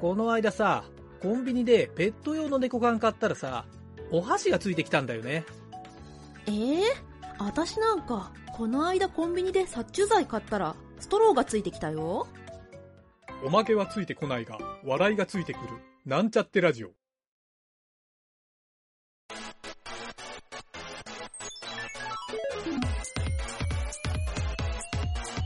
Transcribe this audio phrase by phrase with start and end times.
[0.00, 0.84] この間さ、
[1.22, 3.64] コンビニでペット用の猫缶買ったらさ、
[4.10, 5.44] お箸がついてきたんだよね。
[6.46, 6.82] えー、
[7.38, 12.26] 私なんか、この間コンビニで殺虫剤買ったら、ストローがついてきたよ。
[13.44, 15.68] おまけはついてこないが、笑いがついてくる。
[16.04, 16.90] なんちゃってラジオ。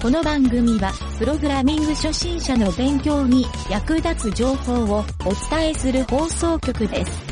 [0.00, 7.22] この番組は、プログラミング初心者の勉強に役立つ情報をお伝えする放送局です。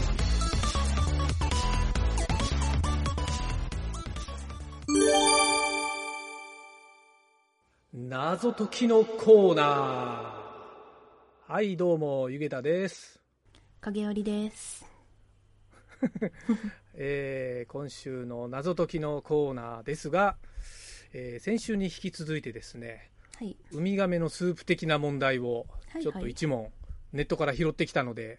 [7.94, 11.52] 謎解きのコーナー。
[11.52, 13.19] はい、どうも、ゆげたです。
[13.80, 14.84] 影織です。
[16.92, 20.36] えー今週の謎解きのコーナーですが、
[21.12, 23.56] えー先週に引き続いてですね、はい。
[23.72, 26.69] ウミガメのスープ的な問題をはいちょっと一問
[27.12, 28.38] ネットから拾ってきたので、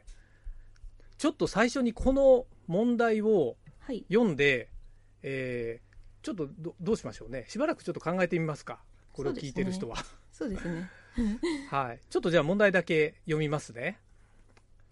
[1.17, 4.05] ちょっと最初にこの問題をはい。
[4.11, 4.69] 読んで、
[5.23, 5.89] えー
[6.21, 8.79] ちょっとどどうしましょうねしばらくちょっと考えてみますか
[9.13, 9.95] これを聞いてる人は、
[10.33, 10.89] そうですね。
[11.71, 13.97] はいちょっとじゃあ問題だけ読みますね、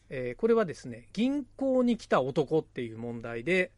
[0.10, 3.72] えーこれはですね銀行に来た男っていう問題で、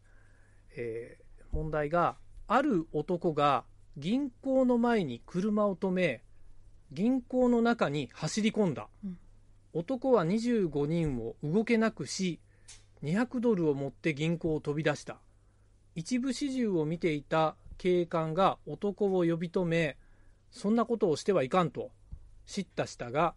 [0.75, 2.15] えー問題が
[2.47, 3.65] ある男が
[3.97, 6.21] 銀行の前に車を止め
[6.91, 9.17] 銀行の中に走り込んだ、うん
[9.71, 12.39] 男は25人を動けなくし
[13.03, 15.17] 200ドルを持って銀行を飛び出した
[15.93, 19.95] 一部始終を見ていた警官が男を呼び止め
[20.49, 21.91] そんなことをしてはいかんと
[22.47, 23.35] 叱咤したが、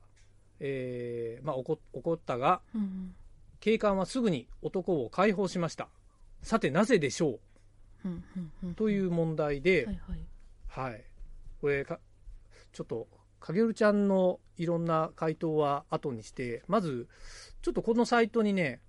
[0.59, 3.15] えーまあ、怒怒ったがうん
[3.61, 5.89] 警官はすぐに男を解放しました
[6.41, 7.39] さてなぜでしょ
[8.07, 8.09] う？
[8.09, 8.11] ん。
[8.11, 8.71] うんうんうん。
[8.71, 10.21] うという問題で、はいはい。
[10.73, 11.05] はい、
[11.61, 12.01] これか
[12.73, 13.07] ちょっと
[13.41, 17.09] 影るちゃんのいろんな回答は後にしてまず
[17.61, 18.81] ちょっとこのサイトにね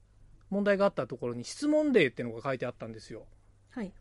[0.49, 3.25] 問題があったところに質問例っていうのが書いてあったんですよ。
[3.71, 3.91] はい。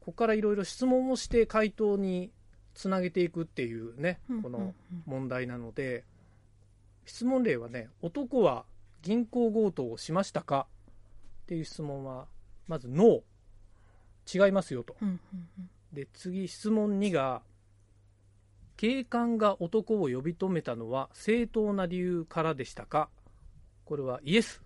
[0.00, 2.32] ここからいろいろ質問をして回答に
[2.74, 6.04] つなげていくっていうねうんこの問題なので
[7.04, 8.64] 質問例はね男は
[9.02, 10.66] 銀行強盗をしましたか
[11.42, 12.26] っていう質問は
[12.66, 13.20] まずノー。
[14.30, 14.94] 違いますよと。
[15.00, 15.20] うんうん
[15.58, 15.70] うん。
[15.92, 17.42] で次質問2が
[18.76, 23.08] 警官が男を呼び止めたのは正当な理由からでしたか？
[23.84, 24.62] これはイエス。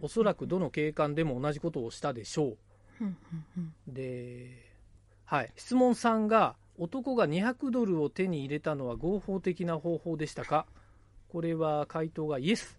[0.00, 2.56] おそらくどの警官でも同じことをしたでしょう。
[3.88, 4.70] で、
[5.24, 10.66] はい、質問3が男が200ドルを手に入れたのは合法的な方法でしたか？
[11.28, 12.78] これは回答がイエス。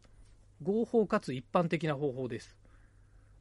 [0.63, 2.55] 合法かつ一般的な方法です。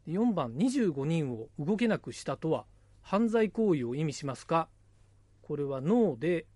[0.08, 2.64] 4番25人を動けなくしたとは
[3.10, 4.68] 犯罪行為を意味しますか？
[5.42, 6.46] これはノーで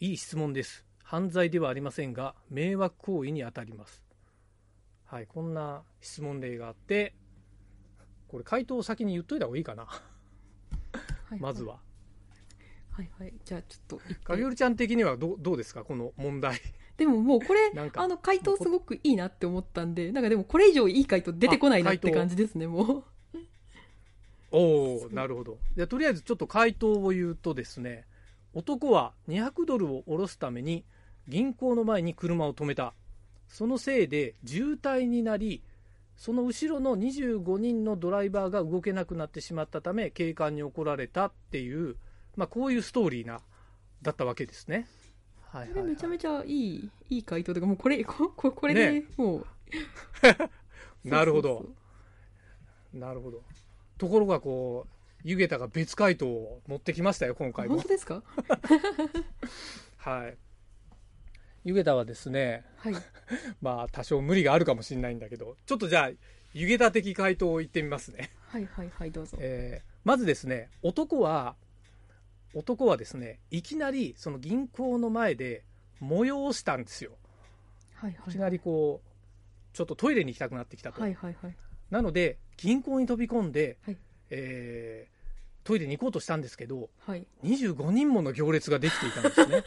[0.00, 0.84] いい質問です。
[1.04, 4.02] 犯罪ではありませんが迷惑行為にあたります。
[5.04, 7.14] はいこんな質問例があって
[8.26, 9.84] これ回答を先に言っといた方がいいかな？
[9.84, 11.62] はいまず。
[11.62, 11.78] は。
[12.90, 13.32] はいはい。
[13.44, 15.84] じゃあちょっと一か回げるちゃん的にはどうどうですか？
[15.84, 16.60] この問題。
[16.96, 23.04] でももうこれ、あの、回答すごくいいなって思ったんで、なんかでもこれ以上いい回答出てこないなって感じですね、もう。
[24.52, 25.58] おなるほど。
[25.76, 28.04] じゃあとりあえずちょっと回答を言うとですね
[28.52, 30.84] 男は200ドルを下ろすために
[31.28, 32.94] 銀行の前に車を止めた。
[33.48, 35.64] そのせいで渋滞になり
[36.16, 41.96] その後ろの25人のドライバーが動けなくなってしまったため警官に怒られたっていう、
[42.36, 43.40] まあ、こういうストーリーな
[44.02, 44.86] だったわけですね。
[45.50, 45.84] はいはい、はい。
[45.84, 49.04] めちゃめちゃいい、いい回答とか、もうこれ、こここれでね。
[49.16, 49.46] もう。
[51.08, 51.66] なるほど。
[52.92, 53.42] なるほど
[54.00, 54.90] ところがこう
[55.22, 57.74] 湯桁が別回答を持ってきましたよ今回も。
[57.74, 58.22] 本当ですか？
[59.98, 60.38] はい。
[61.64, 62.94] 湯桁はですねはい。
[63.60, 66.10] まあ多少無理があるかもしれないんだけどちょっとじゃあ
[66.54, 69.36] 湯桁的回答を言ってみますね、はいはいはい、どうぞ。
[69.40, 71.56] えーまずですね男は
[72.54, 75.62] 男はですねいきなりその銀行の前で
[76.00, 77.18] 催したんですよ。
[77.96, 78.30] はいはい。
[78.30, 81.56] いきなりこうちょっとトイレに行きたくなってきたと、はいはいはい。
[81.90, 83.96] なので銀行に飛び込んで、はい。
[84.30, 85.20] えー
[85.62, 87.26] トイレに行こうとしたんですけどはい。
[87.44, 89.62] 25人もの行列ができていたんですね。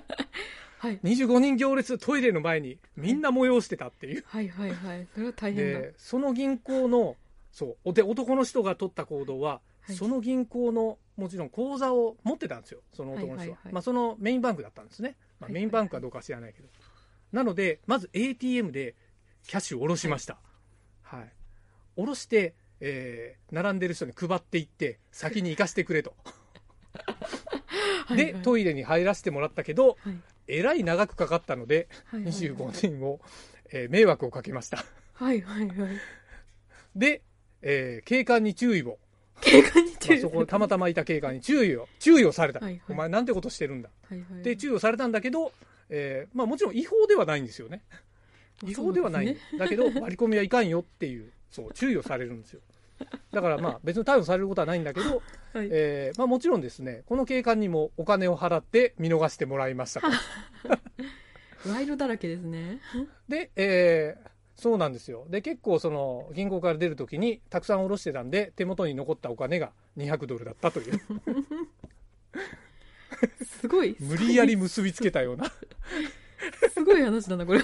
[0.78, 1.00] はい。
[1.04, 4.24] 25人行列トイレの前にみんな催してたっていう。
[4.26, 4.48] はい。
[4.48, 4.72] はい。
[4.72, 5.06] はい。
[5.12, 5.80] それは大変だ。
[5.80, 7.16] でその銀行の
[7.52, 9.96] そうで男の人が取った行動は、はい。
[9.96, 12.80] その銀行のもちろん口座を持ってたんですよ。
[12.94, 13.48] その男の人は、はい。
[13.48, 13.58] はい。
[13.64, 13.72] はい。
[13.74, 15.52] まあ、そのメインバンクだったんですね、まあ、はい。
[15.52, 15.52] はい。
[15.52, 16.68] はいメインバンクかどうかは知らないけど、
[17.32, 18.94] なのでまず ATM で
[19.46, 20.38] キャッシュを下ろしました。
[21.02, 21.32] はい、
[21.98, 26.14] 下ろして、えー並んでる人に配っていって先に行かせてくれと。
[28.16, 30.14] で、トイレに入らせてもらったけど、はい。
[30.46, 32.40] えらい長くかかったので、はいはいはい。
[32.42, 33.20] 25人を、
[33.70, 34.84] えー迷惑をかけました。
[35.14, 35.96] はいはいはい。
[36.96, 37.22] で、
[37.62, 38.98] えー警官に注意を。
[39.40, 42.60] 警官に注まあ、意そこたまたまいた警官に注意を、注意をされた。
[42.60, 42.82] はいはい。
[42.90, 43.90] お前なんてことしてるんだ。
[44.08, 44.42] はいはい。
[44.42, 45.52] で、注意をされたんだけど、
[45.90, 47.82] えーまあもちろん違法ではないんですよね。
[48.64, 49.30] 違法ではない。
[49.30, 52.60] んだけど、 割り込みはいかんよっていう、そう、注意をされるんですよ。
[53.30, 55.22] だからまあ別に逮捕されることはないんだけど、
[55.54, 60.14] はいえーまあもちろんですね、この警官にもお金を払って見逃してもらいましたから。
[61.66, 62.80] 賄賂だらけですね
[63.28, 64.28] で、えー
[64.60, 65.24] そうなんですよ。
[65.30, 71.00] で、結構その銀行から出るときにたくさん下ろしてたんで、手元に残ったお金が200ドルだったという、
[73.44, 75.44] すごい無理やり結びつけたような。
[76.74, 77.60] すごい話だなこれ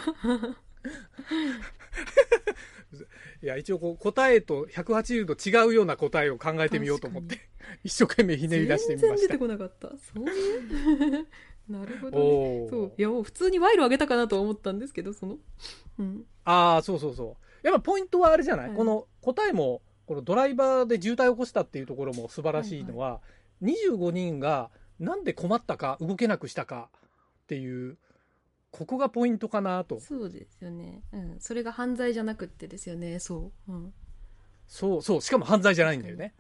[3.42, 7.38] いや、一応こう答えと180度違うような答えを考えてみようと思って、
[7.84, 9.16] 一生懸命ひねり出してみました。
[9.16, 9.38] 全然出て。
[9.38, 9.88] こなかった。
[9.88, 11.26] そういう
[11.68, 12.92] なるほど、 ね、そう。
[12.96, 15.38] いやもう普通に賄賂あげたかなとは思ったんですけどその。
[15.98, 16.26] うん。
[16.44, 17.66] ああ、そうそうそう。
[17.66, 18.76] やっぱポイントはあれじゃない、はい。
[18.76, 23.22] この答えも、このドライバーで渋滞を起こしたっていうところも素晴らしいのは、
[23.62, 24.70] 25人が
[25.00, 26.90] なんで困ったか、動けなくしたか
[27.44, 27.96] っていう、
[28.76, 30.00] ここがポイントかなと。
[30.00, 31.00] そうですよね。
[31.12, 31.36] うん。
[31.38, 33.20] それが犯罪じゃなくってですよね。
[33.20, 33.72] そう。
[33.72, 33.94] うん。
[34.66, 36.34] そうそう、しかも犯罪じゃないんだよね。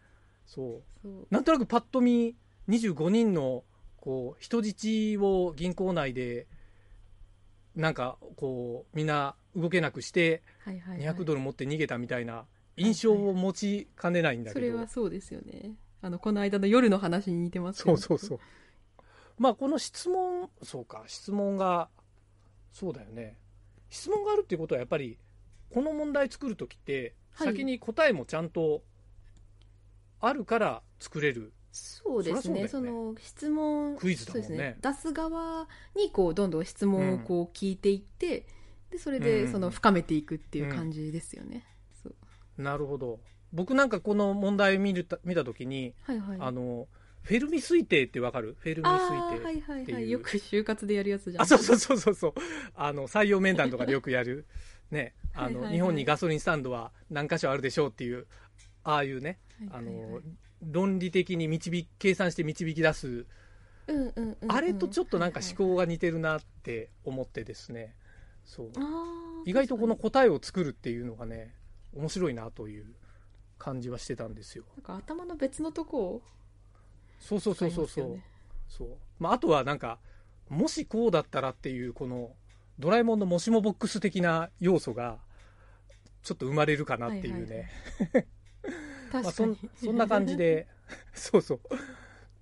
[0.44, 0.82] そう。
[1.00, 1.26] そう。
[1.30, 2.34] なんとなくパッと見、
[2.68, 3.62] 25人の、
[3.98, 6.48] こう、人質を銀行内で、
[7.76, 12.46] なんか、こう、みんな動けなくして、はいはい、はい、200ドル持って逃げたみたいな
[12.76, 14.66] 印象を持ちかねないんだそけど。
[14.66, 15.76] れはそうですよね。
[16.02, 18.38] あのこの間の夜の話に似てますそうそうそう。
[19.38, 21.88] まあ、この質問、そうか、質問が、
[22.74, 23.38] そうだよね。
[23.88, 25.16] 質問があるっていうことは、やっぱり、
[25.70, 27.48] この問題作るときって、はい。
[27.48, 28.82] 先に答えもちゃんと
[30.20, 31.52] あるから作れる。
[31.70, 32.68] そうですね。
[32.68, 34.46] そその質問クイズだもんね。
[34.48, 38.46] そうです出す側にこうどんどん質問をこう聞いていって、
[38.90, 41.64] でそれうんでその深めていくっていう感じですよね、
[42.02, 42.62] そう。
[42.62, 43.20] なるほど。
[43.52, 46.38] 僕なんかこの問題見るた見たときに、はいはい。
[46.40, 46.88] あの、
[47.24, 48.56] フェルミ推定ってわかる？
[48.60, 48.98] フェルミ推あ
[49.32, 49.38] 定。
[49.38, 52.34] ーはいはいはいよく就活でやるやつじゃんあ、そうそうそうそうそう。
[52.74, 54.46] あの、採用面談とかでよくやる。
[54.90, 55.14] ね。
[55.32, 58.26] あの、日本にガソリンスタンドは何箇所あるでしょうっていう、
[58.82, 59.40] ああいうね、
[59.70, 60.20] あの、
[60.62, 67.94] 論理的に導き、計算して導き出す、うんうんうんうんあれとちょっとなんか思考が似てるなって思ってですね。
[68.44, 68.70] そう。
[69.46, 71.54] 意外とこの答えを作るっていうのがね、
[71.94, 72.86] 面白いなという
[73.58, 74.64] 感じはしてたんですよ。
[74.76, 76.22] なんか頭の別のとこを
[77.24, 78.08] そうそうそうそうそう。
[78.10, 78.24] ね
[78.68, 78.88] そう。
[79.18, 79.98] まあ、あとはなんか、
[80.48, 82.32] もしこうだったらっていう、この、
[82.78, 85.18] ドラえもんのもしもボックス的な要素が、
[86.22, 87.70] ちょっと生まれるかなっていうね。
[89.12, 90.66] まあ、確かに、そんそんな感じで、
[91.14, 91.60] そうそう。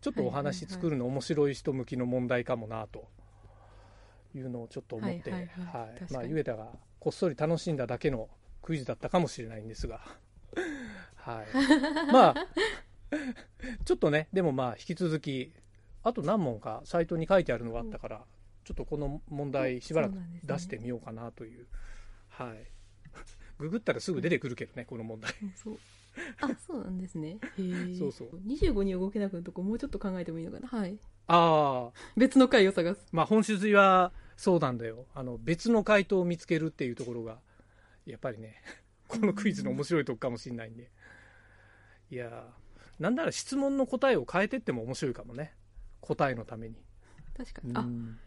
[0.00, 3.08] ちょっとお話作るの面白い人向きの問題かもな、と
[4.34, 8.28] いうのをちょっと思って、はいはいまあ、ゆげたがこっそり楽しんだだけの
[8.62, 10.00] クイズだったかもしれないんですが、
[11.16, 12.12] はい。
[12.12, 12.34] まあ、
[13.84, 15.52] ちょっとね、でもまあ、引き続き、
[16.02, 18.24] あと何問かサイトに書いてあるのがあったから、
[18.64, 21.66] ちょっとこの問題しばらく出してみようかなという、
[22.28, 22.66] はい。
[23.58, 25.32] ググったらすぐ出てくるけどね、この問題。
[25.42, 25.78] うんそう。
[26.40, 27.38] あそうなんですね。
[27.58, 27.96] へえ。
[27.96, 28.36] そうそう。
[28.46, 30.68] 25人動けなくなるとこもうちょっと考えてもいいのかな？
[30.68, 30.98] はい。
[31.26, 33.06] ああ、別の回を探す。
[33.12, 35.06] まあ本質はそうなんだよ。
[35.14, 37.40] あの、別の回答を見つけるっていうところが、
[38.04, 38.62] やっぱりね、
[39.08, 40.90] このクイズの面白いとこかもしれないんで。
[42.10, 42.61] いやー
[42.98, 45.54] なんなら質問の答えを変えてっても面白いかもね。
[46.00, 46.76] 答えのために。
[47.36, 48.18] 確かに、あうん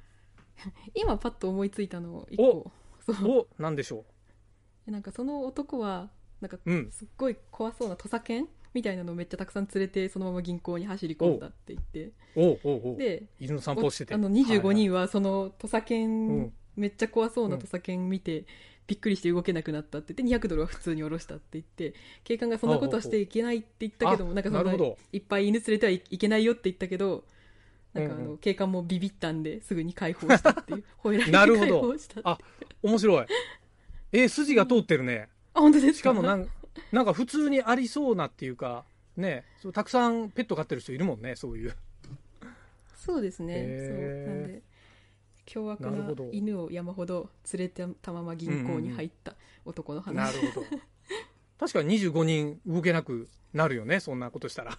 [0.96, 2.72] 今パッと思いついたのを一個
[3.06, 4.06] そうお、なんでしょ
[4.86, 6.10] なんかその男は
[6.42, 6.72] なんかう。
[6.72, 6.92] うん。
[6.92, 12.12] すっごい怖そうな土佐犬みたいなのをめっちゃたくさん連れてそのまま銀行に走り込んだって言って
[12.98, 14.14] で犬の散歩してて。
[14.14, 18.46] あの25人ははその土佐犬、うんめっちゃ怖そうな土佐犬見て、
[18.88, 24.98] びっくりして動けなくなったって言って200ドルは普通に下ろしたって言って警官がそんなことはしていけないって言ったけどもあなんかそんななるほど。
[25.12, 27.24] いっぱい犬連れてはいいけないよって言ったけど
[27.94, 32.38] なんかあうんうの警官もビビったんですぐに解放したっていう 吠えられて解放したってあ
[32.84, 33.26] 面白い。
[34.12, 35.30] えー筋が通ってるね。
[35.54, 35.98] あ本当ですか？
[35.98, 36.48] しかもなん
[36.92, 38.86] なんか普通にありそうなっていうか、
[39.18, 41.74] ね、そうたくさんペット飼ってる人いるもんね、そういう。
[42.98, 43.98] そうですね、そう。
[44.28, 44.62] なんで
[45.46, 50.68] 凶悪な犬を山ほど連れてたまま銀行に入った男の話、なるほど。
[51.60, 54.78] 確かに25人動けなくなるよね、そんなことしたら。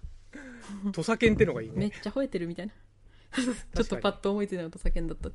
[0.92, 1.74] 土佐犬ってのがいいね。
[1.76, 2.72] めっちゃ吠えてるみたいな
[3.32, 5.30] ちょっとパッと思いついたのと叫んだった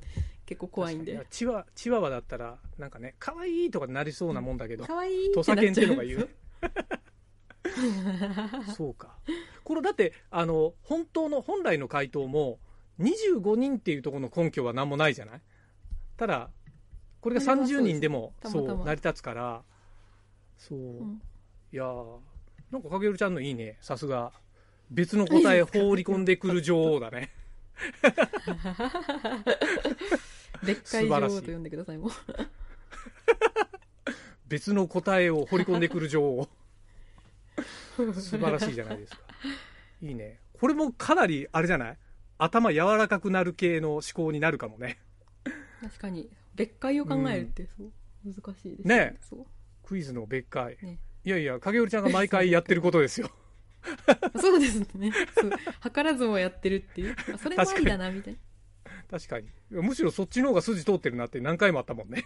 [0.45, 6.35] 結構怖いんでにチワチワワだったら、なんかね、可愛いとかなりそうなもんだけど、可愛い土佐犬ってのが言言うね。
[8.75, 9.17] そうか。
[9.63, 12.59] これだってあの本当の本来の回答も
[12.99, 15.41] 25人っていうところの根拠は何もないじゃない？
[16.17, 16.49] ただ
[17.21, 19.63] これが30人でもそうう成り立つから
[20.57, 21.21] そう、ん。
[21.71, 22.17] いやー
[22.71, 23.77] なんかかげるちゃんのいいね。
[23.81, 24.31] さすが。
[24.91, 27.31] 別の答え 放り込んでくる女王だね。
[30.63, 32.11] でっかい女王と呼んでくださいもう。
[34.47, 36.49] 別の答えを掘り込んでくる女王。
[37.95, 39.21] 素晴らしいじゃないですか。
[40.01, 40.39] いいね。
[40.59, 41.97] これもかなりあれじゃない？
[42.37, 44.99] 頭柔らかくなる系の思考になるかもね。
[45.81, 46.29] 確かに。
[46.55, 47.91] 別解を考えるってそう
[48.23, 48.87] 難しいです。
[48.87, 49.45] ねそう。
[49.83, 50.99] クイズの別解ね。
[51.25, 53.29] いやいや影織ちゃんが毎回やってることですよ。
[54.39, 55.11] そうですね。
[55.81, 57.15] 図らずもやってるっていう。
[57.33, 58.37] あそれもありだなみたい
[59.09, 59.49] 確かに。
[59.69, 62.25] むしろそっちの方が筋通ってるなって何回もあったもんね。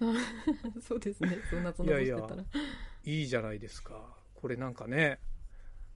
[0.00, 0.12] な
[0.80, 1.38] そうですね。
[1.50, 2.44] そんなそんなことしてたら。
[3.04, 4.16] いいじゃないですか。
[4.34, 5.18] これなんかね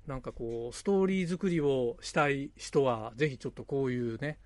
[0.07, 4.39] なんかこうストーリー作りをしたい人はぜひちょっとこういうね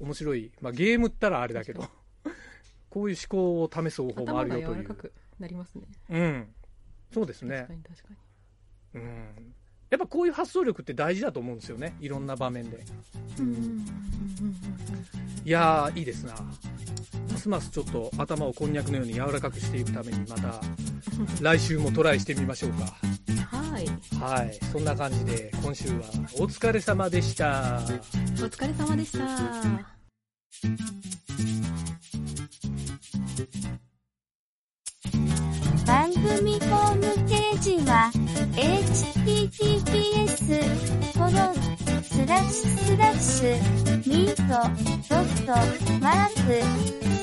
[0.00, 1.84] 面白い、まあ、ゲームったらあれだけど
[2.90, 4.82] こういう思考を試す方法もあるよという。
[4.82, 6.48] 柔らかくなりますねうん
[7.12, 8.08] そうですね確かに確か
[8.94, 9.54] にうん
[9.90, 12.80] やっぱこういう発想力って大事だと思うんですよねいろんな場面で
[13.38, 13.84] うん
[15.44, 16.34] いやーいいですな
[17.30, 20.60] ますますちょっと頭をこんにゃくのように柔らかくしていくためにまた
[21.40, 22.94] 来週もトライしてみましょうか
[24.20, 24.46] はい。
[24.46, 25.94] はいそんな感じで今週は
[26.38, 27.80] お疲れ様でした。
[27.82, 29.18] お疲れ様でした。
[35.86, 38.10] 番組ホームページは
[38.54, 39.92] https
[41.14, 41.32] コロン
[42.02, 43.56] スラッシュスラッシュ
[44.08, 44.42] ミート
[45.08, 45.52] ドット
[46.00, 46.62] マーク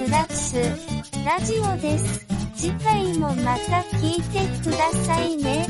[0.06, 2.29] スラッシュラジオです。
[2.60, 5.66] 次回もまた聞いてくださいね。